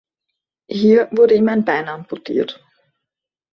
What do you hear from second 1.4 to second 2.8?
ein Bein amputiert.